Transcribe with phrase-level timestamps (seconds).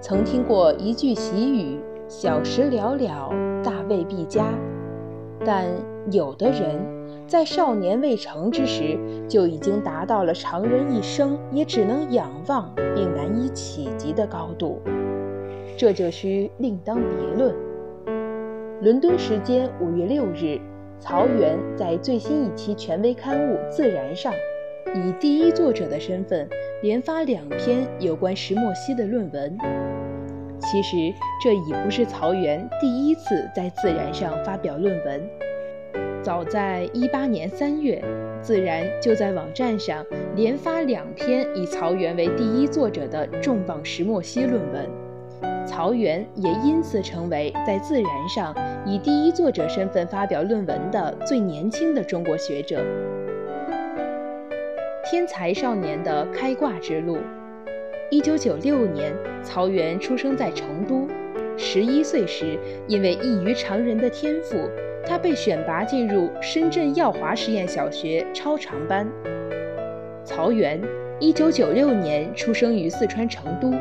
[0.00, 1.78] 曾听过一句习语
[2.08, 3.32] ：“小时了了，
[3.64, 4.46] 大未必佳。”
[5.44, 5.66] 但
[6.10, 6.80] 有的人，
[7.26, 8.98] 在少年未成之时，
[9.28, 14.80] 就已经达到了常人一生也只能仰望并难以企及的高度，
[15.76, 17.54] 这就需另当别论。
[18.80, 20.60] 伦敦时间五月六日，
[21.00, 24.32] 曹原在最新一期权威刊物《自然》上，
[24.94, 26.48] 以第一作者的身份
[26.82, 29.58] 连发两篇有关石墨烯的论文。
[30.70, 30.96] 其实，
[31.40, 35.26] 这已不是曹原第一次在《自然》上发表论文。
[36.22, 38.04] 早在一八年三月，
[38.42, 40.04] 《自然》就在网站上
[40.36, 44.86] 连发两篇以曹原为第一作者的重磅石墨烯论文，
[45.64, 48.54] 曹原也因此成为在《自然》上
[48.84, 52.84] 以第一作者身份发表论文的最年轻的中国学者。
[55.10, 57.16] 天才少年的开挂之路。
[58.10, 61.06] 一九九六年，曹原出生在成都，
[61.58, 64.56] 十一岁时，因为异于常人的天赋。
[65.06, 69.06] 他被选拔进入深圳耀华实验小学超长班。
[70.24, 70.80] 曹原，
[71.20, 73.74] 一九九六年出生于四川成都，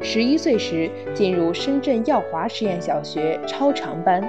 [0.00, 4.22] 十一岁时进入深圳耀华实验小学超长班。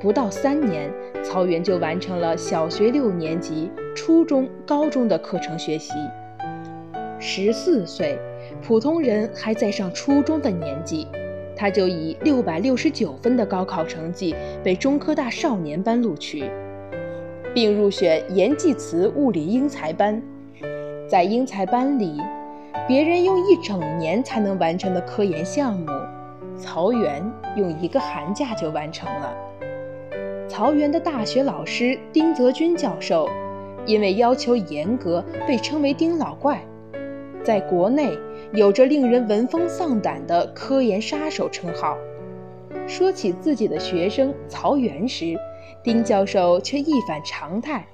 [0.00, 0.90] 不到三年，
[1.22, 5.92] 曹原就完成了小学六年级、初中、高中的课程学习。
[7.18, 8.18] 十四岁，
[8.62, 11.06] 普通人还在上初中的年纪。
[11.56, 14.34] 他就以六百六十九分的高考成绩
[14.64, 16.50] 被中科大少年班录取，
[17.52, 20.22] 并入选严济慈物理英才班。
[21.06, 22.18] 在英才班里，
[22.88, 25.86] 别人用一整年才能完成的科研项目，
[26.56, 27.22] 曹原
[27.56, 29.36] 用一个寒假就完成了。
[30.48, 33.28] 曹原的大学老师丁泽军教授，
[33.84, 36.58] 因为要求严格，被称为“丁老怪”。
[37.42, 38.16] 在国内
[38.52, 41.96] 有着令人闻风丧胆的科研杀手称号。
[42.86, 45.38] 说起自己的学生曹原时，
[45.82, 47.86] 丁教授却一反常态，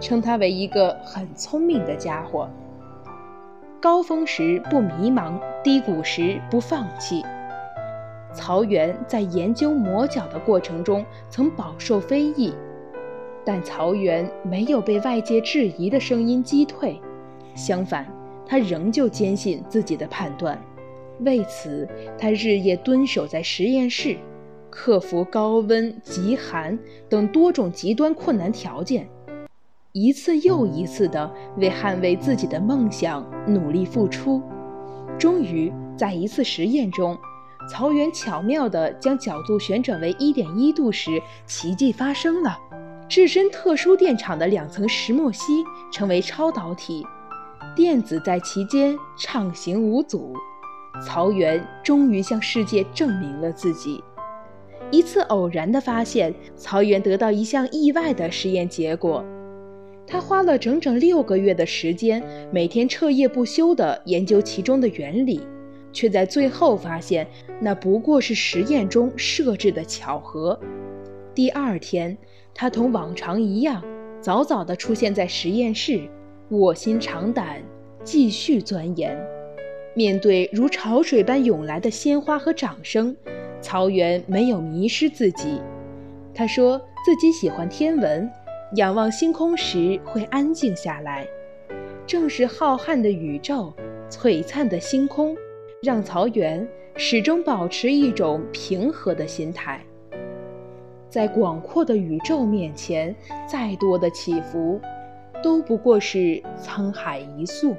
[0.00, 2.48] 称他为一个很聪明的家伙。
[3.80, 7.22] 高峰时不迷茫，低谷时不放弃。
[8.32, 12.54] 曹原在研究魔角的过程中曾饱受非议，
[13.44, 17.00] 但曹原没有被外界质疑的声音击退，
[17.54, 18.06] 相反。
[18.46, 20.60] 他仍旧坚信自己的判断，
[21.20, 21.88] 为此
[22.18, 24.16] 他日夜蹲守在实验室，
[24.70, 26.78] 克服高温、极寒
[27.08, 29.08] 等多种极端困难条件，
[29.92, 34.42] 一次又一次地为捍卫自己的梦想努力付出。
[35.18, 37.16] 终于，在一次实验中，
[37.70, 42.58] 曹原巧妙地将角度旋转为一点一度时，奇迹发生了，
[43.08, 47.06] 置身特殊电场的两层石墨烯成为超导体。
[47.74, 50.32] 电子在其间畅行无阻，
[51.04, 54.02] 曹原终于向世界证明了自己。
[54.92, 59.24] 一次偶然的发现，曹原得到一项意外的实验结果。
[60.06, 65.40] 他花了整整六个月的时间，每天彻夜不休地研究其中的原理，
[65.92, 67.26] 却在最后发现，
[67.60, 70.56] 那不过是实验中设置的巧合。
[71.34, 72.16] 第二天，
[72.54, 73.82] 他同往常一样，
[74.20, 76.08] 早早地出现在实验室。
[76.54, 77.60] 卧薪尝胆，
[78.04, 79.18] 继续钻研。
[79.94, 83.14] 面对如潮水般涌来的鲜花和掌声，
[83.60, 85.60] 曹原没有迷失自己。
[86.34, 88.28] 他说自己喜欢天文，
[88.76, 91.26] 仰望星空时会安静下来。
[92.06, 93.72] 正是浩瀚的宇宙、
[94.10, 95.36] 璀璨的星空，
[95.82, 96.66] 让曹原
[96.96, 99.80] 始终保持一种平和的心态。
[101.08, 103.14] 在广阔的宇宙面前，
[103.48, 104.80] 再多的起伏。
[105.44, 107.76] 都不过是沧海一粟。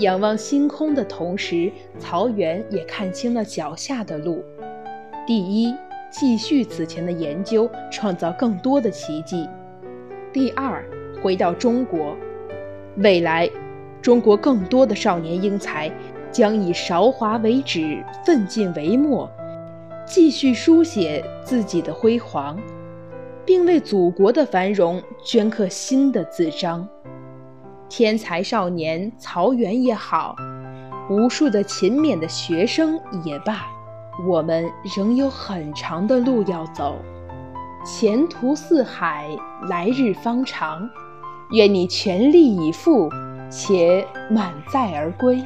[0.00, 4.44] 仰望星空的同时，曹原也看清了脚下的路：
[5.26, 5.74] 第一，
[6.10, 9.48] 继续此前的研究，创造更多的奇迹；
[10.34, 10.84] 第二，
[11.22, 12.14] 回到中国，
[12.98, 13.48] 未来，
[14.02, 15.90] 中国更多的少年英才
[16.30, 19.30] 将以韶华为纸，奋进为墨，
[20.04, 22.58] 继续书写自己的辉煌。
[23.46, 26.86] 并为祖国的繁荣镌刻新的字章。
[27.88, 30.34] 天才少年曹原也好，
[31.08, 33.64] 无数的勤勉的学生也罢，
[34.28, 36.96] 我们仍有很长的路要走。
[37.84, 39.28] 前途似海，
[39.68, 40.90] 来日方长。
[41.52, 43.08] 愿你全力以赴，
[43.48, 45.40] 且满载而归。